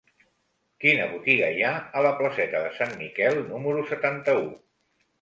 [0.85, 4.47] Quina botiga hi ha a la placeta de Sant Miquel número setanta-u?